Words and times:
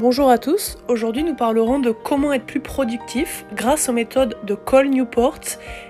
Bonjour 0.00 0.30
à 0.30 0.38
tous, 0.38 0.78
aujourd'hui 0.86 1.24
nous 1.24 1.34
parlerons 1.34 1.80
de 1.80 1.90
comment 1.90 2.32
être 2.32 2.46
plus 2.46 2.60
productif 2.60 3.44
grâce 3.52 3.88
aux 3.88 3.92
méthodes 3.92 4.38
de 4.44 4.54
Cole 4.54 4.90
Newport, 4.90 5.40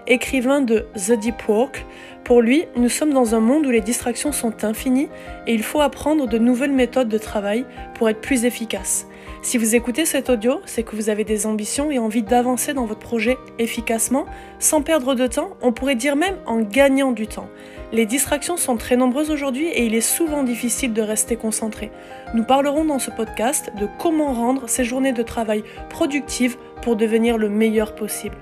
écrivain 0.06 0.62
de 0.62 0.86
The 0.94 1.12
Deep 1.12 1.46
Work. 1.46 1.84
Pour 2.24 2.40
lui, 2.40 2.64
nous 2.74 2.88
sommes 2.88 3.12
dans 3.12 3.34
un 3.34 3.40
monde 3.40 3.66
où 3.66 3.70
les 3.70 3.82
distractions 3.82 4.32
sont 4.32 4.64
infinies 4.64 5.10
et 5.46 5.52
il 5.52 5.62
faut 5.62 5.82
apprendre 5.82 6.26
de 6.26 6.38
nouvelles 6.38 6.72
méthodes 6.72 7.10
de 7.10 7.18
travail 7.18 7.66
pour 7.96 8.08
être 8.08 8.22
plus 8.22 8.46
efficace. 8.46 9.06
Si 9.42 9.58
vous 9.58 9.74
écoutez 9.74 10.06
cet 10.06 10.30
audio, 10.30 10.62
c'est 10.64 10.84
que 10.84 10.96
vous 10.96 11.10
avez 11.10 11.24
des 11.24 11.44
ambitions 11.44 11.90
et 11.90 11.98
envie 11.98 12.22
d'avancer 12.22 12.72
dans 12.72 12.86
votre 12.86 13.00
projet 13.00 13.36
efficacement, 13.58 14.24
sans 14.58 14.80
perdre 14.80 15.16
de 15.16 15.26
temps, 15.26 15.50
on 15.60 15.72
pourrait 15.72 15.96
dire 15.96 16.16
même 16.16 16.36
en 16.46 16.60
gagnant 16.60 17.12
du 17.12 17.26
temps. 17.26 17.50
Les 17.90 18.04
distractions 18.04 18.58
sont 18.58 18.76
très 18.76 18.96
nombreuses 18.96 19.30
aujourd'hui 19.30 19.66
et 19.68 19.86
il 19.86 19.94
est 19.94 20.02
souvent 20.02 20.42
difficile 20.42 20.92
de 20.92 21.00
rester 21.00 21.36
concentré. 21.36 21.90
Nous 22.34 22.44
parlerons 22.44 22.84
dans 22.84 22.98
ce 22.98 23.10
podcast 23.10 23.72
de 23.80 23.88
comment 23.98 24.34
rendre 24.34 24.68
ces 24.68 24.84
journées 24.84 25.14
de 25.14 25.22
travail 25.22 25.64
productives 25.88 26.58
pour 26.82 26.96
devenir 26.96 27.38
le 27.38 27.48
meilleur 27.48 27.94
possible. 27.94 28.36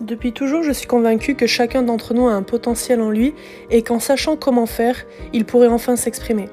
Depuis 0.00 0.32
toujours, 0.32 0.62
je 0.62 0.72
suis 0.72 0.86
convaincue 0.86 1.34
que 1.34 1.46
chacun 1.46 1.82
d'entre 1.82 2.14
nous 2.14 2.28
a 2.28 2.32
un 2.32 2.42
potentiel 2.42 3.00
en 3.00 3.10
lui 3.10 3.34
et 3.70 3.82
qu'en 3.82 3.98
sachant 3.98 4.36
comment 4.36 4.66
faire, 4.66 5.04
il 5.32 5.44
pourrait 5.44 5.68
enfin 5.68 5.96
s'exprimer. 5.96 6.48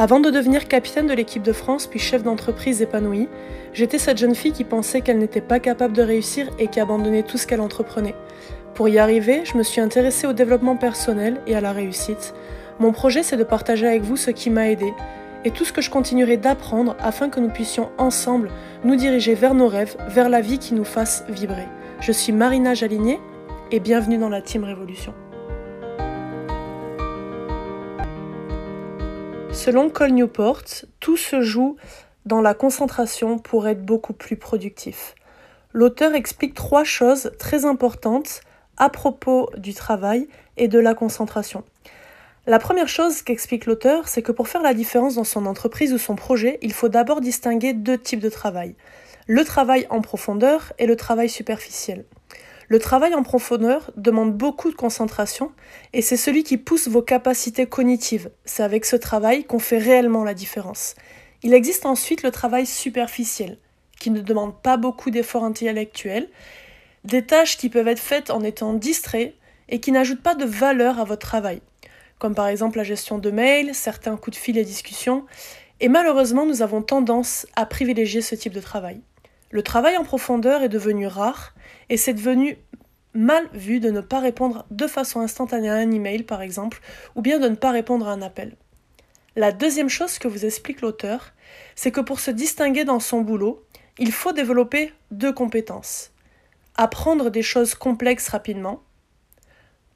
Avant 0.00 0.18
de 0.18 0.30
devenir 0.30 0.66
capitaine 0.66 1.08
de 1.08 1.12
l'équipe 1.12 1.42
de 1.42 1.52
France 1.52 1.86
puis 1.86 1.98
chef 1.98 2.22
d'entreprise 2.22 2.80
épanouie, 2.80 3.28
j'étais 3.74 3.98
cette 3.98 4.16
jeune 4.16 4.34
fille 4.34 4.52
qui 4.52 4.64
pensait 4.64 5.02
qu'elle 5.02 5.18
n'était 5.18 5.42
pas 5.42 5.60
capable 5.60 5.94
de 5.94 6.00
réussir 6.00 6.48
et 6.58 6.68
qui 6.68 6.80
abandonnait 6.80 7.22
tout 7.22 7.36
ce 7.36 7.46
qu'elle 7.46 7.60
entreprenait. 7.60 8.14
Pour 8.72 8.88
y 8.88 8.98
arriver, 8.98 9.42
je 9.44 9.58
me 9.58 9.62
suis 9.62 9.82
intéressée 9.82 10.26
au 10.26 10.32
développement 10.32 10.74
personnel 10.74 11.42
et 11.46 11.54
à 11.54 11.60
la 11.60 11.72
réussite. 11.72 12.32
Mon 12.78 12.92
projet, 12.92 13.22
c'est 13.22 13.36
de 13.36 13.44
partager 13.44 13.86
avec 13.86 14.00
vous 14.00 14.16
ce 14.16 14.30
qui 14.30 14.48
m'a 14.48 14.70
aidé 14.70 14.90
et 15.44 15.50
tout 15.50 15.66
ce 15.66 15.72
que 15.74 15.82
je 15.82 15.90
continuerai 15.90 16.38
d'apprendre 16.38 16.96
afin 16.98 17.28
que 17.28 17.38
nous 17.38 17.50
puissions 17.50 17.90
ensemble 17.98 18.48
nous 18.84 18.96
diriger 18.96 19.34
vers 19.34 19.52
nos 19.52 19.68
rêves, 19.68 19.98
vers 20.08 20.30
la 20.30 20.40
vie 20.40 20.58
qui 20.58 20.72
nous 20.72 20.84
fasse 20.84 21.24
vibrer. 21.28 21.68
Je 22.00 22.12
suis 22.12 22.32
Marina 22.32 22.72
Jaligné 22.72 23.20
et 23.70 23.80
bienvenue 23.80 24.16
dans 24.16 24.30
la 24.30 24.40
Team 24.40 24.64
Révolution. 24.64 25.12
Selon 29.60 29.90
Cole 29.90 30.12
Newport, 30.12 30.62
tout 31.00 31.18
se 31.18 31.42
joue 31.42 31.76
dans 32.24 32.40
la 32.40 32.54
concentration 32.54 33.38
pour 33.38 33.68
être 33.68 33.84
beaucoup 33.84 34.14
plus 34.14 34.36
productif. 34.36 35.14
L'auteur 35.74 36.14
explique 36.14 36.54
trois 36.54 36.82
choses 36.82 37.32
très 37.38 37.66
importantes 37.66 38.40
à 38.78 38.88
propos 38.88 39.50
du 39.58 39.74
travail 39.74 40.28
et 40.56 40.66
de 40.66 40.78
la 40.78 40.94
concentration. 40.94 41.62
La 42.46 42.58
première 42.58 42.88
chose 42.88 43.20
qu'explique 43.20 43.66
l'auteur, 43.66 44.08
c'est 44.08 44.22
que 44.22 44.32
pour 44.32 44.48
faire 44.48 44.62
la 44.62 44.72
différence 44.72 45.16
dans 45.16 45.24
son 45.24 45.44
entreprise 45.44 45.92
ou 45.92 45.98
son 45.98 46.16
projet, 46.16 46.58
il 46.62 46.72
faut 46.72 46.88
d'abord 46.88 47.20
distinguer 47.20 47.74
deux 47.74 47.98
types 47.98 48.20
de 48.20 48.30
travail. 48.30 48.76
Le 49.26 49.44
travail 49.44 49.86
en 49.90 50.00
profondeur 50.00 50.72
et 50.78 50.86
le 50.86 50.96
travail 50.96 51.28
superficiel. 51.28 52.06
Le 52.70 52.78
travail 52.78 53.16
en 53.16 53.24
profondeur 53.24 53.90
demande 53.96 54.32
beaucoup 54.32 54.70
de 54.70 54.76
concentration 54.76 55.50
et 55.92 56.02
c'est 56.02 56.16
celui 56.16 56.44
qui 56.44 56.56
pousse 56.56 56.86
vos 56.86 57.02
capacités 57.02 57.66
cognitives. 57.66 58.30
C'est 58.44 58.62
avec 58.62 58.84
ce 58.84 58.94
travail 58.94 59.42
qu'on 59.42 59.58
fait 59.58 59.78
réellement 59.78 60.22
la 60.22 60.34
différence. 60.34 60.94
Il 61.42 61.52
existe 61.52 61.84
ensuite 61.84 62.22
le 62.22 62.30
travail 62.30 62.66
superficiel, 62.66 63.58
qui 63.98 64.12
ne 64.12 64.20
demande 64.20 64.54
pas 64.62 64.76
beaucoup 64.76 65.10
d'efforts 65.10 65.42
intellectuels, 65.42 66.28
des 67.02 67.26
tâches 67.26 67.58
qui 67.58 67.70
peuvent 67.70 67.88
être 67.88 67.98
faites 67.98 68.30
en 68.30 68.44
étant 68.44 68.72
distrait 68.72 69.34
et 69.68 69.80
qui 69.80 69.90
n'ajoutent 69.90 70.22
pas 70.22 70.36
de 70.36 70.44
valeur 70.44 71.00
à 71.00 71.04
votre 71.04 71.26
travail, 71.26 71.62
comme 72.20 72.36
par 72.36 72.46
exemple 72.46 72.76
la 72.76 72.84
gestion 72.84 73.18
de 73.18 73.32
mails, 73.32 73.74
certains 73.74 74.16
coups 74.16 74.36
de 74.36 74.40
fil 74.40 74.56
et 74.56 74.64
discussions, 74.64 75.26
et 75.80 75.88
malheureusement 75.88 76.46
nous 76.46 76.62
avons 76.62 76.82
tendance 76.82 77.48
à 77.56 77.66
privilégier 77.66 78.20
ce 78.20 78.36
type 78.36 78.52
de 78.52 78.60
travail. 78.60 79.00
Le 79.50 79.62
travail 79.62 79.96
en 79.96 80.04
profondeur 80.04 80.62
est 80.62 80.68
devenu 80.68 81.06
rare 81.06 81.54
et 81.88 81.96
c'est 81.96 82.14
devenu 82.14 82.56
mal 83.14 83.48
vu 83.52 83.80
de 83.80 83.90
ne 83.90 84.00
pas 84.00 84.20
répondre 84.20 84.64
de 84.70 84.86
façon 84.86 85.20
instantanée 85.20 85.68
à 85.68 85.74
un 85.74 85.90
email 85.90 86.22
par 86.22 86.40
exemple 86.40 86.80
ou 87.16 87.22
bien 87.22 87.40
de 87.40 87.48
ne 87.48 87.56
pas 87.56 87.72
répondre 87.72 88.06
à 88.06 88.12
un 88.12 88.22
appel. 88.22 88.56
La 89.34 89.50
deuxième 89.50 89.88
chose 89.88 90.18
que 90.18 90.28
vous 90.28 90.44
explique 90.44 90.80
l'auteur, 90.80 91.32
c'est 91.74 91.90
que 91.90 92.00
pour 92.00 92.20
se 92.20 92.30
distinguer 92.30 92.84
dans 92.84 93.00
son 93.00 93.22
boulot, 93.22 93.64
il 93.98 94.12
faut 94.12 94.32
développer 94.32 94.92
deux 95.10 95.32
compétences. 95.32 96.12
Apprendre 96.76 97.30
des 97.30 97.42
choses 97.42 97.74
complexes 97.74 98.28
rapidement, 98.28 98.82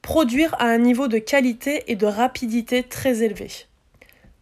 produire 0.03 0.55
à 0.59 0.67
un 0.67 0.79
niveau 0.79 1.09
de 1.09 1.19
qualité 1.19 1.85
et 1.91 1.97
de 1.97 2.07
rapidité 2.07 2.83
très 2.83 3.23
élevé. 3.23 3.49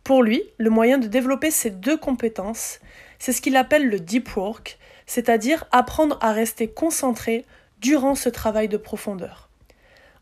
Pour 0.04 0.22
lui, 0.22 0.42
le 0.58 0.70
moyen 0.70 0.98
de 0.98 1.06
développer 1.06 1.50
ces 1.50 1.70
deux 1.70 1.96
compétences, 1.96 2.80
c'est 3.18 3.32
ce 3.32 3.40
qu'il 3.40 3.56
appelle 3.56 3.88
le 3.88 4.00
deep 4.00 4.34
work, 4.36 4.78
c'est-à-dire 5.06 5.64
apprendre 5.70 6.18
à 6.20 6.32
rester 6.32 6.68
concentré 6.68 7.44
durant 7.80 8.14
ce 8.14 8.28
travail 8.28 8.68
de 8.68 8.76
profondeur. 8.76 9.48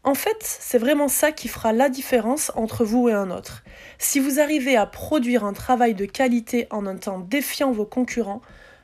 En 0.03 0.15
fait, 0.15 0.39
c'est 0.41 0.79
vraiment 0.79 1.09
ça 1.09 1.31
qui 1.31 1.49
fera 1.49 1.73
la 1.73 1.91
différence 1.91 2.51
entre 2.55 2.85
vous 2.85 3.11
et 3.11 3.13
un 3.13 3.31
autre. 3.31 3.63
Si 3.99 4.19
vous 4.19 4.41
arrivez 4.41 4.77
à 4.77 4.87
produire 4.87 5.45
un 5.45 5.53
travail 5.53 5.95
de 5.95 6.07
qualité 6.07 6.67
en 6.71 6.87
un 6.87 6.97
temps 6.97 7.19
défiant 7.19 7.71
vos 7.71 7.85
concurrents, 7.85 8.41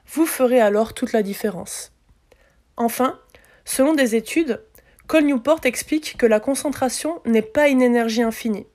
vous 0.09 0.27
ferez 0.27 0.61
alors 0.61 0.93
toute 0.93 1.13
la 1.13 1.23
différence. 1.23 1.93
Enfin, 2.77 3.19
selon 3.65 3.95
des 3.95 4.15
études, 4.15 4.63
Cole 5.07 5.25
Newport 5.25 5.61
explique 5.65 6.17
que 6.19 6.27
la 6.27 6.41
concentration 6.41 7.23
n'est 7.25 7.41
pas 7.41 7.69
une 7.69 7.81
énergie 7.81 8.23
infinie. 8.23 8.67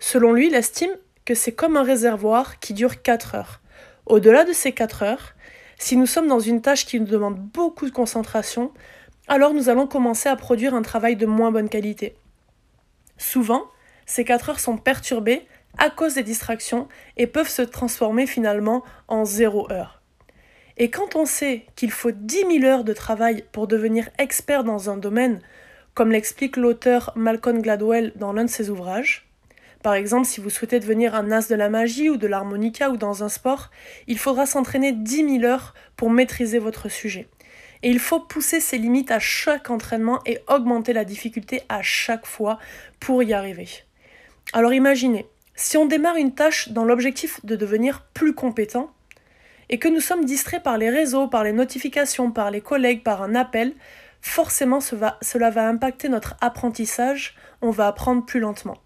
Selon 0.00 0.32
lui, 0.32 0.48
il 0.48 0.54
estime 0.54 0.96
que 1.24 1.34
c'est 1.34 1.52
comme 1.52 1.76
un 1.76 1.82
réservoir 1.84 2.58
qui 2.58 2.72
dure 2.72 3.02
4 3.02 3.34
heures. 3.36 3.60
Au-delà 4.06 4.44
de 4.44 4.52
ces 4.52 4.72
4 4.72 5.02
heures, 5.02 5.34
si 5.78 5.96
nous 5.96 6.06
sommes 6.06 6.26
dans 6.26 6.40
une 6.40 6.60
tâche 6.60 6.84
qui 6.84 6.98
nous 7.00 7.06
demande 7.06 7.38
beaucoup 7.38 7.86
de 7.86 7.92
concentration, 7.92 8.72
alors 9.28 9.54
nous 9.54 9.68
allons 9.68 9.86
commencer 9.86 10.28
à 10.28 10.36
produire 10.36 10.74
un 10.74 10.82
travail 10.82 11.14
de 11.16 11.26
moins 11.26 11.52
bonne 11.52 11.68
qualité. 11.68 12.16
Souvent, 13.16 13.64
ces 14.04 14.24
4 14.24 14.50
heures 14.50 14.60
sont 14.60 14.76
perturbées 14.76 15.46
à 15.76 15.90
cause 15.90 16.14
des 16.14 16.22
distractions 16.22 16.88
et 17.16 17.26
peuvent 17.26 17.48
se 17.48 17.62
transformer 17.62 18.26
finalement 18.26 18.82
en 19.06 19.24
0 19.24 19.70
heure. 19.70 20.02
Et 20.76 20.90
quand 20.90 21.14
on 21.14 21.26
sait 21.26 21.66
qu'il 21.76 21.90
faut 21.90 22.10
10 22.10 22.60
000 22.60 22.64
heures 22.64 22.84
de 22.84 22.92
travail 22.92 23.44
pour 23.52 23.66
devenir 23.66 24.08
expert 24.18 24.64
dans 24.64 24.90
un 24.90 24.96
domaine, 24.96 25.40
comme 25.94 26.10
l'explique 26.10 26.56
l'auteur 26.56 27.12
Malcolm 27.16 27.60
Gladwell 27.60 28.12
dans 28.16 28.32
l'un 28.32 28.44
de 28.44 28.50
ses 28.50 28.70
ouvrages, 28.70 29.27
par 29.88 29.94
exemple, 29.94 30.26
si 30.26 30.42
vous 30.42 30.50
souhaitez 30.50 30.80
devenir 30.80 31.14
un 31.14 31.32
as 31.32 31.48
de 31.48 31.54
la 31.54 31.70
magie 31.70 32.10
ou 32.10 32.18
de 32.18 32.26
l'harmonica 32.26 32.90
ou 32.90 32.98
dans 32.98 33.24
un 33.24 33.30
sport, 33.30 33.70
il 34.06 34.18
faudra 34.18 34.44
s'entraîner 34.44 34.92
10 34.92 35.40
000 35.40 35.44
heures 35.44 35.72
pour 35.96 36.10
maîtriser 36.10 36.58
votre 36.58 36.90
sujet. 36.90 37.26
Et 37.82 37.88
il 37.88 37.98
faut 37.98 38.20
pousser 38.20 38.60
ses 38.60 38.76
limites 38.76 39.10
à 39.10 39.18
chaque 39.18 39.70
entraînement 39.70 40.20
et 40.26 40.40
augmenter 40.46 40.92
la 40.92 41.06
difficulté 41.06 41.62
à 41.70 41.80
chaque 41.80 42.26
fois 42.26 42.58
pour 43.00 43.22
y 43.22 43.32
arriver. 43.32 43.66
Alors 44.52 44.74
imaginez, 44.74 45.24
si 45.54 45.78
on 45.78 45.86
démarre 45.86 46.16
une 46.16 46.34
tâche 46.34 46.68
dans 46.68 46.84
l'objectif 46.84 47.42
de 47.46 47.56
devenir 47.56 48.04
plus 48.12 48.34
compétent, 48.34 48.92
et 49.70 49.78
que 49.78 49.88
nous 49.88 50.00
sommes 50.00 50.26
distraits 50.26 50.62
par 50.62 50.76
les 50.76 50.90
réseaux, 50.90 51.28
par 51.28 51.44
les 51.44 51.52
notifications, 51.52 52.30
par 52.30 52.50
les 52.50 52.60
collègues, 52.60 53.02
par 53.02 53.22
un 53.22 53.34
appel, 53.34 53.72
forcément 54.20 54.80
cela 54.82 55.50
va 55.50 55.66
impacter 55.66 56.10
notre 56.10 56.36
apprentissage, 56.42 57.36
on 57.62 57.70
va 57.70 57.86
apprendre 57.86 58.26
plus 58.26 58.40
lentement. 58.40 58.76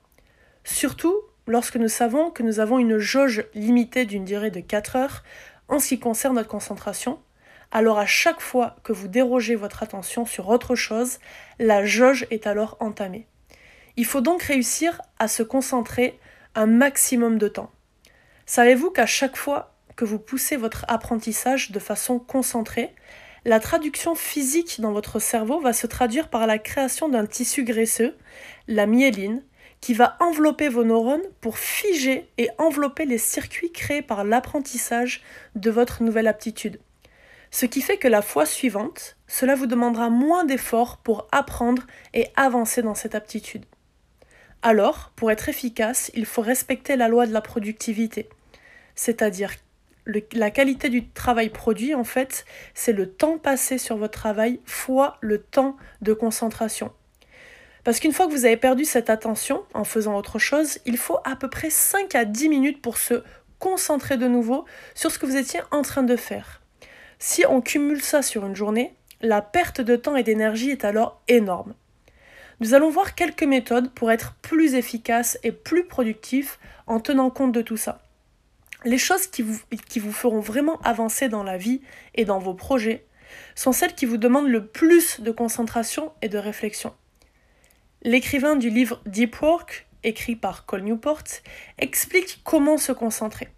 Surtout 0.64 1.16
lorsque 1.46 1.76
nous 1.76 1.88
savons 1.88 2.30
que 2.30 2.42
nous 2.42 2.60
avons 2.60 2.78
une 2.78 2.98
jauge 2.98 3.44
limitée 3.54 4.04
d'une 4.04 4.24
durée 4.24 4.50
de 4.50 4.60
4 4.60 4.96
heures 4.96 5.22
en 5.68 5.78
ce 5.78 5.88
qui 5.88 5.98
concerne 5.98 6.36
notre 6.36 6.48
concentration, 6.48 7.18
alors 7.70 7.98
à 7.98 8.06
chaque 8.06 8.40
fois 8.40 8.76
que 8.84 8.92
vous 8.92 9.08
dérogez 9.08 9.54
votre 9.54 9.82
attention 9.82 10.26
sur 10.26 10.48
autre 10.48 10.74
chose, 10.74 11.18
la 11.58 11.84
jauge 11.84 12.26
est 12.30 12.46
alors 12.46 12.76
entamée. 12.80 13.26
Il 13.96 14.04
faut 14.04 14.20
donc 14.20 14.42
réussir 14.42 15.00
à 15.18 15.28
se 15.28 15.42
concentrer 15.42 16.18
un 16.54 16.66
maximum 16.66 17.38
de 17.38 17.48
temps. 17.48 17.70
Savez-vous 18.46 18.90
qu'à 18.90 19.06
chaque 19.06 19.36
fois 19.36 19.74
que 19.96 20.04
vous 20.04 20.18
poussez 20.18 20.56
votre 20.56 20.84
apprentissage 20.88 21.70
de 21.70 21.78
façon 21.78 22.18
concentrée, 22.18 22.94
la 23.44 23.60
traduction 23.60 24.14
physique 24.14 24.80
dans 24.80 24.92
votre 24.92 25.18
cerveau 25.18 25.60
va 25.60 25.72
se 25.72 25.86
traduire 25.86 26.28
par 26.28 26.46
la 26.46 26.58
création 26.58 27.08
d'un 27.08 27.26
tissu 27.26 27.64
graisseux, 27.64 28.16
la 28.68 28.86
myéline, 28.86 29.42
qui 29.82 29.92
va 29.92 30.16
envelopper 30.20 30.70
vos 30.70 30.84
neurones 30.84 31.28
pour 31.42 31.58
figer 31.58 32.30
et 32.38 32.48
envelopper 32.56 33.04
les 33.04 33.18
circuits 33.18 33.72
créés 33.72 34.00
par 34.00 34.24
l'apprentissage 34.24 35.22
de 35.56 35.70
votre 35.70 36.02
nouvelle 36.02 36.28
aptitude. 36.28 36.80
Ce 37.50 37.66
qui 37.66 37.82
fait 37.82 37.98
que 37.98 38.08
la 38.08 38.22
fois 38.22 38.46
suivante, 38.46 39.18
cela 39.26 39.56
vous 39.56 39.66
demandera 39.66 40.08
moins 40.08 40.44
d'efforts 40.44 40.98
pour 40.98 41.26
apprendre 41.32 41.82
et 42.14 42.28
avancer 42.36 42.80
dans 42.80 42.94
cette 42.94 43.16
aptitude. 43.16 43.66
Alors, 44.62 45.10
pour 45.16 45.32
être 45.32 45.48
efficace, 45.48 46.12
il 46.14 46.26
faut 46.26 46.42
respecter 46.42 46.94
la 46.94 47.08
loi 47.08 47.26
de 47.26 47.32
la 47.32 47.42
productivité, 47.42 48.28
c'est-à-dire 48.94 49.50
la 50.32 50.50
qualité 50.50 50.90
du 50.90 51.08
travail 51.08 51.50
produit, 51.50 51.94
en 51.94 52.04
fait, 52.04 52.44
c'est 52.72 52.92
le 52.92 53.10
temps 53.10 53.38
passé 53.38 53.78
sur 53.78 53.96
votre 53.96 54.18
travail 54.18 54.60
fois 54.64 55.18
le 55.20 55.38
temps 55.38 55.76
de 56.00 56.12
concentration. 56.12 56.92
Parce 57.84 57.98
qu'une 57.98 58.12
fois 58.12 58.26
que 58.26 58.32
vous 58.32 58.44
avez 58.44 58.56
perdu 58.56 58.84
cette 58.84 59.10
attention 59.10 59.64
en 59.74 59.84
faisant 59.84 60.16
autre 60.16 60.38
chose, 60.38 60.78
il 60.86 60.96
faut 60.96 61.18
à 61.24 61.34
peu 61.34 61.50
près 61.50 61.70
5 61.70 62.14
à 62.14 62.24
10 62.24 62.48
minutes 62.48 62.82
pour 62.82 62.96
se 62.96 63.22
concentrer 63.58 64.16
de 64.16 64.28
nouveau 64.28 64.64
sur 64.94 65.10
ce 65.10 65.18
que 65.18 65.26
vous 65.26 65.36
étiez 65.36 65.60
en 65.70 65.82
train 65.82 66.02
de 66.02 66.16
faire. 66.16 66.62
Si 67.18 67.44
on 67.46 67.60
cumule 67.60 68.02
ça 68.02 68.22
sur 68.22 68.46
une 68.46 68.56
journée, 68.56 68.94
la 69.20 69.42
perte 69.42 69.80
de 69.80 69.96
temps 69.96 70.16
et 70.16 70.22
d'énergie 70.22 70.70
est 70.70 70.84
alors 70.84 71.22
énorme. 71.28 71.74
Nous 72.60 72.74
allons 72.74 72.90
voir 72.90 73.14
quelques 73.14 73.42
méthodes 73.42 73.90
pour 73.92 74.12
être 74.12 74.34
plus 74.42 74.74
efficace 74.74 75.38
et 75.42 75.50
plus 75.50 75.84
productif 75.84 76.60
en 76.86 77.00
tenant 77.00 77.30
compte 77.30 77.52
de 77.52 77.62
tout 77.62 77.76
ça. 77.76 78.02
Les 78.84 78.98
choses 78.98 79.26
qui 79.26 79.42
vous, 79.42 79.60
qui 79.88 79.98
vous 79.98 80.12
feront 80.12 80.40
vraiment 80.40 80.80
avancer 80.82 81.28
dans 81.28 81.44
la 81.44 81.56
vie 81.56 81.82
et 82.14 82.24
dans 82.24 82.38
vos 82.38 82.54
projets 82.54 83.06
sont 83.54 83.72
celles 83.72 83.94
qui 83.94 84.06
vous 84.06 84.16
demandent 84.16 84.48
le 84.48 84.66
plus 84.66 85.20
de 85.20 85.30
concentration 85.30 86.12
et 86.20 86.28
de 86.28 86.38
réflexion. 86.38 86.92
L'écrivain 88.04 88.56
du 88.56 88.68
livre 88.68 89.00
Deep 89.06 89.40
Work, 89.42 89.86
écrit 90.02 90.34
par 90.34 90.66
Cole 90.66 90.82
Newport, 90.82 91.22
explique 91.78 92.40
comment 92.42 92.76
se 92.76 92.90
concentrer. 92.90 93.48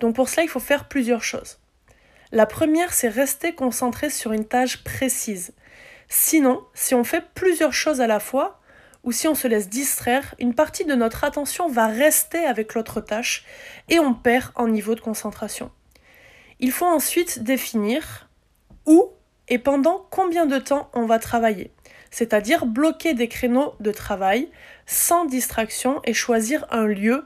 Donc 0.00 0.16
pour 0.16 0.28
cela, 0.28 0.42
il 0.42 0.48
faut 0.48 0.58
faire 0.58 0.88
plusieurs 0.88 1.22
choses. 1.22 1.60
La 2.32 2.46
première, 2.46 2.92
c'est 2.92 3.08
rester 3.08 3.54
concentré 3.54 4.10
sur 4.10 4.32
une 4.32 4.44
tâche 4.44 4.82
précise. 4.82 5.54
Sinon, 6.08 6.64
si 6.74 6.96
on 6.96 7.04
fait 7.04 7.24
plusieurs 7.32 7.72
choses 7.72 8.00
à 8.00 8.08
la 8.08 8.18
fois, 8.18 8.60
ou 9.04 9.12
si 9.12 9.28
on 9.28 9.36
se 9.36 9.46
laisse 9.46 9.68
distraire, 9.68 10.34
une 10.40 10.54
partie 10.54 10.84
de 10.84 10.96
notre 10.96 11.22
attention 11.22 11.68
va 11.68 11.86
rester 11.86 12.44
avec 12.44 12.74
l'autre 12.74 13.00
tâche 13.00 13.44
et 13.88 14.00
on 14.00 14.14
perd 14.14 14.50
en 14.56 14.66
niveau 14.66 14.96
de 14.96 15.00
concentration. 15.00 15.70
Il 16.58 16.72
faut 16.72 16.86
ensuite 16.86 17.44
définir 17.44 18.28
où 18.84 19.12
et 19.46 19.58
pendant 19.58 20.04
combien 20.10 20.46
de 20.46 20.58
temps 20.58 20.90
on 20.92 21.06
va 21.06 21.20
travailler 21.20 21.70
c'est-à-dire 22.10 22.66
bloquer 22.66 23.14
des 23.14 23.28
créneaux 23.28 23.74
de 23.80 23.92
travail 23.92 24.48
sans 24.86 25.24
distraction 25.24 26.00
et 26.04 26.12
choisir 26.12 26.66
un 26.70 26.86
lieu 26.86 27.24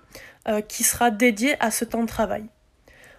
euh, 0.49 0.61
qui 0.61 0.85
sera 0.85 1.11
dédié 1.11 1.57
à 1.61 1.71
ce 1.71 1.85
temps 1.85 2.03
de 2.03 2.09
travail. 2.09 2.45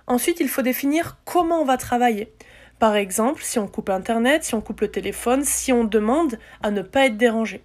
Ensuite, 0.08 0.40
il 0.40 0.50
faut 0.50 0.62
définir 0.62 1.18
comment 1.26 1.62
on 1.62 1.66
va 1.66 1.78
travailler. 1.78 2.32
Par 2.78 2.96
exemple, 2.96 3.42
si 3.42 3.58
on 3.58 3.68
coupe 3.68 3.90
Internet, 3.90 4.44
si 4.44 4.54
on 4.54 4.62
coupe 4.62 4.82
le 4.82 4.92
téléphone, 4.92 5.44
si 5.44 5.72
on 5.74 5.84
demande 5.84 6.38
à 6.62 6.72
ne 6.72 6.82
pas 6.82 7.06
être 7.06 7.18
dérangé. 7.18 7.64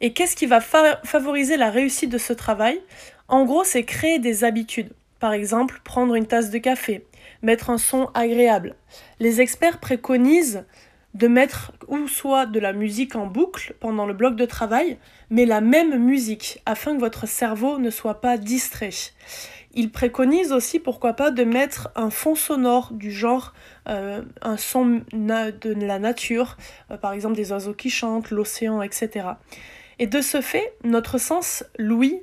Et 0.00 0.12
qu'est-ce 0.12 0.36
qui 0.36 0.46
va 0.46 0.60
favoriser 0.60 1.56
la 1.56 1.70
réussite 1.70 2.10
de 2.10 2.18
ce 2.18 2.32
travail? 2.32 2.80
En 3.28 3.44
gros, 3.44 3.64
c'est 3.64 3.84
créer 3.84 4.18
des 4.18 4.44
habitudes. 4.44 4.92
Par 5.20 5.32
exemple, 5.32 5.80
prendre 5.84 6.14
une 6.16 6.26
tasse 6.26 6.50
de 6.50 6.58
café, 6.58 7.06
mettre 7.42 7.70
un 7.70 7.78
son 7.78 8.10
agréable. 8.12 8.74
Les 9.20 9.40
experts 9.40 9.78
préconisent 9.78 10.64
de 11.14 11.28
mettre 11.28 11.72
ou 11.88 12.08
soit 12.08 12.46
de 12.46 12.58
la 12.58 12.72
musique 12.72 13.16
en 13.16 13.26
boucle 13.26 13.74
pendant 13.80 14.06
le 14.06 14.14
bloc 14.14 14.36
de 14.36 14.46
travail, 14.46 14.98
mais 15.30 15.44
la 15.44 15.60
même 15.60 15.98
musique, 15.98 16.62
afin 16.66 16.94
que 16.94 17.00
votre 17.00 17.26
cerveau 17.26 17.78
ne 17.78 17.90
soit 17.90 18.20
pas 18.20 18.38
distrait. 18.38 18.90
Il 19.74 19.90
préconise 19.90 20.52
aussi, 20.52 20.78
pourquoi 20.78 21.14
pas, 21.14 21.30
de 21.30 21.44
mettre 21.44 21.90
un 21.96 22.10
fond 22.10 22.34
sonore 22.34 22.92
du 22.92 23.10
genre 23.10 23.54
euh, 23.88 24.22
un 24.42 24.56
son 24.56 25.02
de 25.12 25.72
la 25.72 25.98
nature, 25.98 26.56
euh, 26.90 26.96
par 26.96 27.12
exemple 27.12 27.36
des 27.36 27.52
oiseaux 27.52 27.74
qui 27.74 27.90
chantent, 27.90 28.30
l'océan, 28.30 28.82
etc. 28.82 29.28
Et 29.98 30.06
de 30.06 30.20
ce 30.20 30.40
fait, 30.40 30.74
notre 30.84 31.18
sens, 31.18 31.64
l'ouïe, 31.78 32.22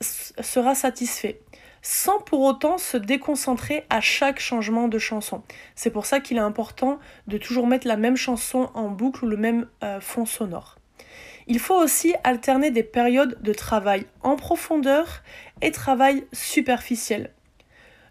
sera 0.00 0.74
satisfait 0.74 1.40
sans 1.82 2.18
pour 2.20 2.40
autant 2.42 2.78
se 2.78 2.96
déconcentrer 2.96 3.84
à 3.90 4.00
chaque 4.00 4.40
changement 4.40 4.88
de 4.88 4.98
chanson. 4.98 5.42
C'est 5.74 5.90
pour 5.90 6.06
ça 6.06 6.20
qu'il 6.20 6.36
est 6.36 6.40
important 6.40 6.98
de 7.26 7.38
toujours 7.38 7.66
mettre 7.66 7.86
la 7.86 7.96
même 7.96 8.16
chanson 8.16 8.70
en 8.74 8.88
boucle 8.88 9.24
ou 9.24 9.28
le 9.28 9.36
même 9.36 9.66
euh, 9.82 10.00
fond 10.00 10.26
sonore. 10.26 10.76
Il 11.46 11.58
faut 11.58 11.76
aussi 11.76 12.14
alterner 12.24 12.70
des 12.70 12.82
périodes 12.82 13.40
de 13.40 13.52
travail 13.54 14.06
en 14.22 14.36
profondeur 14.36 15.22
et 15.62 15.70
travail 15.70 16.26
superficiel. 16.32 17.32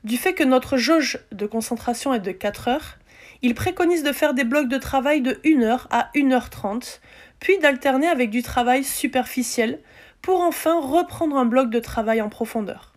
Du 0.04 0.18
fait 0.18 0.34
que 0.34 0.44
notre 0.44 0.78
jauge 0.78 1.20
de 1.32 1.46
concentration 1.46 2.14
est 2.14 2.20
de 2.20 2.32
4 2.32 2.68
heures, 2.68 2.98
il 3.44 3.54
préconise 3.54 4.04
de 4.04 4.12
faire 4.12 4.34
des 4.34 4.44
blocs 4.44 4.70
de 4.70 4.78
travail 4.78 5.22
de 5.22 5.40
1 5.46 5.62
heure 5.62 5.88
à 5.92 6.10
1h30, 6.16 7.00
puis 7.40 7.60
d'alterner 7.60 8.08
avec 8.08 8.32
du 8.32 8.42
travail 8.42 8.84
superficiel 8.84 9.80
pour 10.22 10.42
enfin 10.42 10.80
reprendre 10.82 11.38
un 11.38 11.46
bloc 11.46 11.70
de 11.70 11.80
travail 11.80 12.22
en 12.22 12.30
profondeur. 12.30 12.97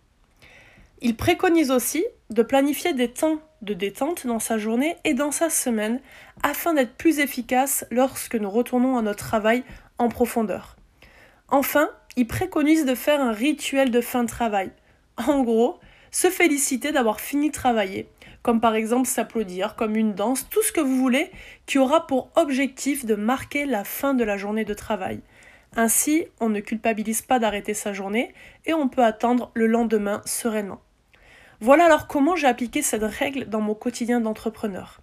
Il 1.02 1.16
préconise 1.16 1.70
aussi 1.70 2.04
de 2.28 2.42
planifier 2.42 2.92
des 2.92 3.08
temps 3.08 3.38
de 3.62 3.72
détente 3.72 4.26
dans 4.26 4.38
sa 4.38 4.58
journée 4.58 4.96
et 5.04 5.14
dans 5.14 5.32
sa 5.32 5.48
semaine 5.48 6.00
afin 6.42 6.74
d'être 6.74 6.94
plus 6.94 7.20
efficace 7.20 7.86
lorsque 7.90 8.34
nous 8.34 8.50
retournons 8.50 8.98
à 8.98 9.02
notre 9.02 9.18
travail 9.18 9.64
en 9.98 10.08
profondeur. 10.08 10.76
Enfin, 11.48 11.88
il 12.16 12.26
préconise 12.26 12.84
de 12.84 12.94
faire 12.94 13.20
un 13.20 13.32
rituel 13.32 13.90
de 13.90 14.00
fin 14.02 14.24
de 14.24 14.28
travail. 14.28 14.70
En 15.16 15.42
gros, 15.42 15.78
se 16.10 16.28
féliciter 16.28 16.92
d'avoir 16.92 17.20
fini 17.20 17.48
de 17.48 17.54
travailler, 17.54 18.08
comme 18.42 18.60
par 18.60 18.74
exemple 18.74 19.08
s'applaudir, 19.08 19.76
comme 19.76 19.96
une 19.96 20.14
danse, 20.14 20.48
tout 20.50 20.62
ce 20.62 20.72
que 20.72 20.80
vous 20.80 20.96
voulez, 20.96 21.30
qui 21.64 21.78
aura 21.78 22.06
pour 22.06 22.30
objectif 22.36 23.06
de 23.06 23.14
marquer 23.14 23.64
la 23.64 23.84
fin 23.84 24.12
de 24.12 24.24
la 24.24 24.36
journée 24.36 24.64
de 24.64 24.74
travail. 24.74 25.20
Ainsi, 25.76 26.26
on 26.40 26.48
ne 26.48 26.60
culpabilise 26.60 27.22
pas 27.22 27.38
d'arrêter 27.38 27.74
sa 27.74 27.92
journée 27.92 28.34
et 28.66 28.74
on 28.74 28.88
peut 28.88 29.04
attendre 29.04 29.50
le 29.54 29.66
lendemain 29.66 30.20
sereinement. 30.24 30.80
Voilà 31.62 31.84
alors 31.84 32.06
comment 32.06 32.36
j'ai 32.36 32.46
appliqué 32.46 32.80
cette 32.80 33.02
règle 33.02 33.44
dans 33.44 33.60
mon 33.60 33.74
quotidien 33.74 34.20
d'entrepreneur. 34.20 35.02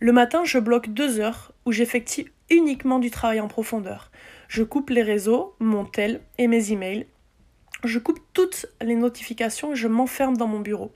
Le 0.00 0.10
matin, 0.10 0.42
je 0.44 0.58
bloque 0.58 0.88
deux 0.88 1.20
heures 1.20 1.52
où 1.64 1.70
j'effectue 1.70 2.32
uniquement 2.50 2.98
du 2.98 3.12
travail 3.12 3.38
en 3.38 3.46
profondeur. 3.46 4.10
Je 4.48 4.64
coupe 4.64 4.90
les 4.90 5.04
réseaux, 5.04 5.54
mon 5.60 5.84
tel 5.84 6.20
et 6.38 6.48
mes 6.48 6.72
emails. 6.72 7.06
Je 7.84 8.00
coupe 8.00 8.18
toutes 8.32 8.66
les 8.80 8.96
notifications 8.96 9.74
et 9.74 9.76
je 9.76 9.86
m'enferme 9.86 10.36
dans 10.36 10.48
mon 10.48 10.58
bureau. 10.58 10.92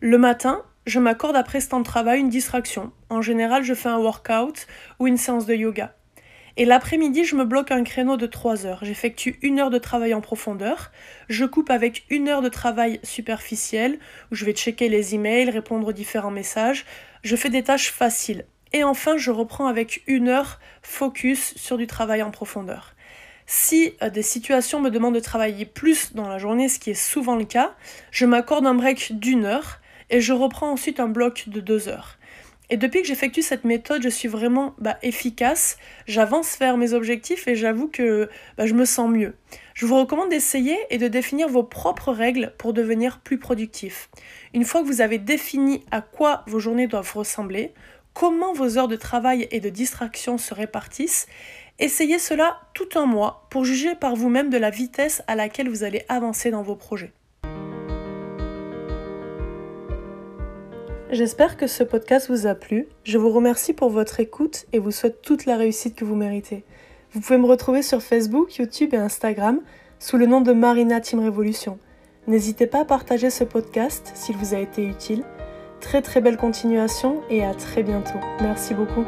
Le 0.00 0.18
matin, 0.18 0.64
je 0.84 0.98
m'accorde 0.98 1.36
après 1.36 1.60
ce 1.60 1.68
temps 1.68 1.78
de 1.78 1.84
travail 1.84 2.18
une 2.18 2.28
distraction. 2.28 2.90
En 3.08 3.22
général, 3.22 3.62
je 3.62 3.74
fais 3.74 3.88
un 3.88 3.98
workout 3.98 4.66
ou 4.98 5.06
une 5.06 5.16
séance 5.16 5.46
de 5.46 5.54
yoga. 5.54 5.94
Et 6.56 6.64
l'après-midi, 6.64 7.24
je 7.24 7.36
me 7.36 7.44
bloque 7.44 7.70
un 7.70 7.84
créneau 7.84 8.16
de 8.16 8.26
3 8.26 8.66
heures. 8.66 8.80
J'effectue 8.82 9.38
une 9.42 9.60
heure 9.60 9.70
de 9.70 9.78
travail 9.78 10.14
en 10.14 10.20
profondeur. 10.20 10.90
Je 11.28 11.44
coupe 11.44 11.70
avec 11.70 12.04
une 12.10 12.28
heure 12.28 12.42
de 12.42 12.48
travail 12.48 13.00
superficiel, 13.02 13.98
où 14.30 14.34
je 14.34 14.44
vais 14.44 14.52
checker 14.52 14.88
les 14.88 15.14
emails, 15.14 15.50
répondre 15.50 15.88
aux 15.88 15.92
différents 15.92 16.30
messages. 16.30 16.84
Je 17.22 17.36
fais 17.36 17.50
des 17.50 17.62
tâches 17.62 17.90
faciles. 17.90 18.44
Et 18.72 18.84
enfin, 18.84 19.16
je 19.16 19.30
reprends 19.30 19.66
avec 19.66 20.02
une 20.06 20.28
heure 20.28 20.60
focus 20.82 21.54
sur 21.56 21.76
du 21.76 21.86
travail 21.86 22.22
en 22.22 22.30
profondeur. 22.30 22.94
Si 23.46 23.94
euh, 24.00 24.10
des 24.10 24.22
situations 24.22 24.80
me 24.80 24.90
demandent 24.90 25.16
de 25.16 25.20
travailler 25.20 25.66
plus 25.66 26.14
dans 26.14 26.28
la 26.28 26.38
journée, 26.38 26.68
ce 26.68 26.78
qui 26.78 26.90
est 26.90 26.94
souvent 26.94 27.34
le 27.34 27.44
cas, 27.44 27.74
je 28.12 28.26
m'accorde 28.26 28.64
un 28.64 28.74
break 28.74 29.18
d'une 29.18 29.44
heure 29.44 29.80
et 30.08 30.20
je 30.20 30.32
reprends 30.32 30.70
ensuite 30.70 31.00
un 31.00 31.08
bloc 31.08 31.44
de 31.48 31.60
deux 31.60 31.88
heures. 31.88 32.16
Et 32.72 32.76
depuis 32.76 33.02
que 33.02 33.08
j'effectue 33.08 33.42
cette 33.42 33.64
méthode, 33.64 34.00
je 34.00 34.08
suis 34.08 34.28
vraiment 34.28 34.76
bah, 34.78 34.96
efficace, 35.02 35.76
j'avance 36.06 36.56
vers 36.56 36.76
mes 36.76 36.92
objectifs 36.92 37.48
et 37.48 37.56
j'avoue 37.56 37.88
que 37.88 38.30
bah, 38.56 38.66
je 38.66 38.74
me 38.74 38.84
sens 38.84 39.10
mieux. 39.10 39.34
Je 39.74 39.86
vous 39.86 39.98
recommande 39.98 40.30
d'essayer 40.30 40.78
et 40.88 40.96
de 40.96 41.08
définir 41.08 41.48
vos 41.48 41.64
propres 41.64 42.12
règles 42.12 42.54
pour 42.58 42.72
devenir 42.72 43.18
plus 43.20 43.38
productif. 43.38 44.08
Une 44.54 44.64
fois 44.64 44.82
que 44.82 44.86
vous 44.86 45.00
avez 45.00 45.18
défini 45.18 45.84
à 45.90 46.00
quoi 46.00 46.44
vos 46.46 46.60
journées 46.60 46.86
doivent 46.86 47.12
ressembler, 47.12 47.74
comment 48.14 48.52
vos 48.52 48.78
heures 48.78 48.88
de 48.88 48.96
travail 48.96 49.48
et 49.50 49.58
de 49.58 49.68
distraction 49.68 50.38
se 50.38 50.54
répartissent, 50.54 51.26
essayez 51.80 52.20
cela 52.20 52.60
tout 52.74 52.88
un 52.94 53.06
mois 53.06 53.48
pour 53.50 53.64
juger 53.64 53.96
par 53.96 54.14
vous-même 54.14 54.48
de 54.48 54.58
la 54.58 54.70
vitesse 54.70 55.22
à 55.26 55.34
laquelle 55.34 55.68
vous 55.68 55.82
allez 55.82 56.04
avancer 56.08 56.52
dans 56.52 56.62
vos 56.62 56.76
projets. 56.76 57.12
J'espère 61.12 61.56
que 61.56 61.66
ce 61.66 61.82
podcast 61.82 62.30
vous 62.30 62.46
a 62.46 62.54
plu. 62.54 62.86
Je 63.02 63.18
vous 63.18 63.30
remercie 63.30 63.72
pour 63.72 63.90
votre 63.90 64.20
écoute 64.20 64.66
et 64.72 64.78
vous 64.78 64.92
souhaite 64.92 65.22
toute 65.22 65.44
la 65.44 65.56
réussite 65.56 65.96
que 65.96 66.04
vous 66.04 66.14
méritez. 66.14 66.62
Vous 67.12 67.20
pouvez 67.20 67.36
me 67.36 67.46
retrouver 67.46 67.82
sur 67.82 68.00
Facebook, 68.00 68.54
YouTube 68.56 68.94
et 68.94 68.96
Instagram 68.96 69.60
sous 69.98 70.18
le 70.18 70.26
nom 70.26 70.40
de 70.40 70.52
Marina 70.52 71.00
Team 71.00 71.18
Révolution. 71.18 71.80
N'hésitez 72.28 72.68
pas 72.68 72.82
à 72.82 72.84
partager 72.84 73.28
ce 73.28 73.42
podcast 73.42 74.12
s'il 74.14 74.36
vous 74.36 74.54
a 74.54 74.58
été 74.58 74.86
utile. 74.86 75.24
Très 75.80 76.00
très 76.00 76.20
belle 76.20 76.36
continuation 76.36 77.22
et 77.28 77.44
à 77.44 77.54
très 77.54 77.82
bientôt. 77.82 78.20
Merci 78.40 78.74
beaucoup. 78.74 79.04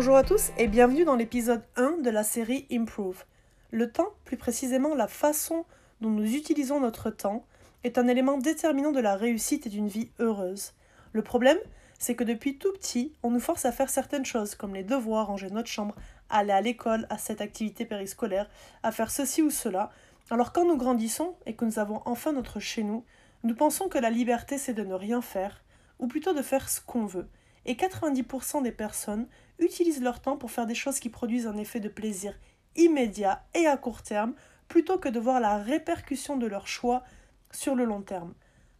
Bonjour 0.00 0.16
à 0.16 0.24
tous 0.24 0.50
et 0.56 0.66
bienvenue 0.66 1.04
dans 1.04 1.14
l'épisode 1.14 1.62
1 1.76 1.98
de 1.98 2.08
la 2.08 2.22
série 2.22 2.66
Improve. 2.72 3.26
Le 3.70 3.92
temps, 3.92 4.08
plus 4.24 4.38
précisément 4.38 4.94
la 4.94 5.06
façon 5.06 5.66
dont 6.00 6.08
nous 6.08 6.34
utilisons 6.34 6.80
notre 6.80 7.10
temps, 7.10 7.44
est 7.84 7.98
un 7.98 8.08
élément 8.08 8.38
déterminant 8.38 8.92
de 8.92 9.00
la 9.00 9.14
réussite 9.14 9.66
et 9.66 9.68
d'une 9.68 9.88
vie 9.88 10.08
heureuse. 10.18 10.72
Le 11.12 11.20
problème, 11.20 11.58
c'est 11.98 12.14
que 12.14 12.24
depuis 12.24 12.56
tout 12.56 12.72
petit, 12.72 13.12
on 13.22 13.30
nous 13.30 13.40
force 13.40 13.66
à 13.66 13.72
faire 13.72 13.90
certaines 13.90 14.24
choses, 14.24 14.54
comme 14.54 14.74
les 14.74 14.84
devoirs, 14.84 15.26
ranger 15.26 15.50
notre 15.50 15.68
chambre, 15.68 15.94
aller 16.30 16.52
à 16.52 16.62
l'école, 16.62 17.06
à 17.10 17.18
cette 17.18 17.42
activité 17.42 17.84
périscolaire, 17.84 18.48
à 18.82 18.92
faire 18.92 19.10
ceci 19.10 19.42
ou 19.42 19.50
cela. 19.50 19.90
Alors 20.30 20.54
quand 20.54 20.64
nous 20.64 20.78
grandissons 20.78 21.36
et 21.44 21.52
que 21.52 21.66
nous 21.66 21.78
avons 21.78 22.00
enfin 22.06 22.32
notre 22.32 22.58
chez 22.58 22.84
nous, 22.84 23.04
Nous 23.44 23.54
pensons 23.54 23.88
que 23.88 23.98
la 23.98 24.08
liberté, 24.08 24.56
c'est 24.56 24.72
de 24.72 24.82
ne 24.82 24.94
rien 24.94 25.20
faire, 25.20 25.62
ou 25.98 26.06
plutôt 26.06 26.32
de 26.32 26.40
faire 26.40 26.70
ce 26.70 26.80
qu'on 26.80 27.04
veut. 27.04 27.28
Et 27.66 27.74
90% 27.74 28.62
des 28.62 28.72
personnes 28.72 29.26
utilisent 29.60 30.02
leur 30.02 30.20
temps 30.20 30.36
pour 30.36 30.50
faire 30.50 30.66
des 30.66 30.74
choses 30.74 30.98
qui 30.98 31.08
produisent 31.08 31.46
un 31.46 31.56
effet 31.56 31.80
de 31.80 31.88
plaisir 31.88 32.34
immédiat 32.76 33.44
et 33.54 33.66
à 33.66 33.76
court 33.76 34.02
terme, 34.02 34.34
plutôt 34.68 34.98
que 34.98 35.08
de 35.08 35.20
voir 35.20 35.40
la 35.40 35.58
répercussion 35.58 36.36
de 36.36 36.46
leur 36.46 36.66
choix 36.66 37.02
sur 37.50 37.74
le 37.74 37.84
long 37.84 38.02
terme. 38.02 38.34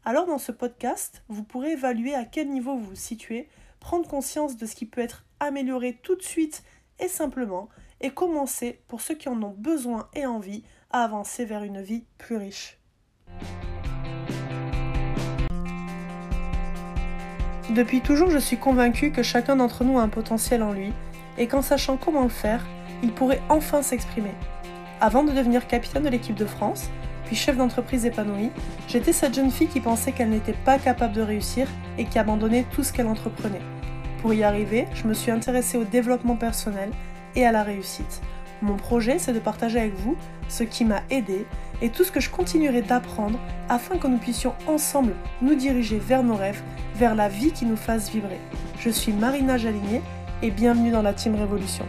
Alors 0.05 0.27
dans 0.27 0.39
ce 0.39 0.53
podcast, 0.53 1.23
vous 1.29 1.45
pourrez 1.45 1.73
évaluer 1.73 2.15
à 2.15 2.25
quel 2.25 2.49
niveau 2.49 2.77
vous 2.77 2.91
vous 2.91 2.95
situez, 2.95 3.49
prendre 3.81 4.09
conscience 4.09 4.57
de 4.57 4.67
ce 4.67 4.75
qui 4.75 4.87
peut 4.87 5.01
être 5.01 5.25
amélioré 5.41 5.99
tout 6.03 6.17
de 6.17 6.23
suite 6.23 6.63
et 6.99 7.09
simplement, 7.09 7.69
et 8.01 8.11
commencer, 8.11 8.81
pour 8.89 9.01
ceux 9.01 9.15
qui 9.15 9.29
en 9.29 9.43
ont 9.43 9.55
besoin 9.57 10.09
et 10.15 10.27
envie, 10.27 10.65
à 10.91 11.05
avancer 11.05 11.45
vers 11.45 11.65
une 11.65 11.83
vie 11.83 12.05
plus 12.19 12.37
riche. 12.37 12.80
Depuis 17.75 18.01
toujours, 18.01 18.31
je 18.31 18.39
suis 18.39 18.57
convaincue 18.57 19.13
que 19.13 19.23
chacun 19.23 19.55
d'entre 19.55 19.85
nous 19.85 19.97
a 19.97 20.03
un 20.03 20.09
potentiel 20.09 20.65
en 20.65 20.73
lui, 20.73 20.93
et 21.39 21.47
qu'en 21.47 21.63
sachant 21.63 21.97
comment 21.97 22.25
le 22.25 22.29
faire, 22.29 22.67
il 23.05 23.13
pourrait 23.13 23.41
enfin 23.49 23.81
s'exprimer. 23.81 24.33
Avant 25.01 25.23
de 25.23 25.31
devenir 25.31 25.69
capitaine 25.69 26.03
de 26.03 26.09
l'équipe 26.09 26.35
de 26.35 26.47
France, 26.47 26.91
puis 27.27 27.37
chef 27.37 27.57
d'entreprise 27.57 28.07
épanouie, 28.07 28.51
j'étais 28.89 29.13
cette 29.13 29.35
jeune 29.35 29.53
fille 29.53 29.69
qui 29.69 29.81
pensait 29.81 30.11
qu'elle 30.11 30.31
n'était 30.31 30.53
pas 30.53 30.81
capable 30.81 31.15
de 31.15 31.23
réussir 31.23 31.69
et 31.97 32.07
qui 32.07 32.19
abandonnait 32.19 32.67
tout 32.73 32.83
ce 32.83 32.93
qu'elle 32.93 33.07
entreprenait. 33.07 33.63
Pour 34.21 34.35
y 34.35 34.43
arriver, 34.43 34.89
je 34.93 35.07
me 35.07 35.15
suis 35.15 35.31
intéressée 35.31 35.79
au 35.79 35.85
développement 35.85 36.35
personnel 36.35 36.91
et 37.37 37.47
à 37.47 37.53
la 37.53 37.63
réussite. 37.63 38.21
Mon 38.63 38.75
projet, 38.75 39.21
c'est 39.21 39.33
de 39.33 39.39
partager 39.39 39.79
avec 39.79 39.95
vous 39.95 40.17
ce 40.49 40.65
qui 40.65 40.85
m'a 40.85 41.03
aidé 41.09 41.47
et 41.83 41.91
tout 41.91 42.05
ce 42.05 42.13
que 42.13 42.21
je 42.21 42.31
continuerai 42.31 42.83
d'apprendre 42.83 43.39
afin 43.69 43.97
que 43.97 44.07
nous 44.07 44.19
puissions 44.19 44.55
ensemble 44.67 45.15
nous 45.43 45.55
diriger 45.55 45.99
vers 45.99 46.23
nos 46.23 46.35
rêves, 46.35 46.63
vers 46.95 47.15
la 47.15 47.29
vie 47.29 47.53
qui 47.53 47.65
nous 47.65 47.77
fasse 47.77 48.11
vibrer. 48.11 48.41
Je 48.79 48.91
suis 48.91 49.13
Marina 49.13 49.57
Jaligné 49.57 50.03
et 50.43 50.51
bienvenue 50.51 50.91
dans 50.91 51.03
la 51.03 51.13
Team 51.13 51.35
Révolution. 51.35 51.87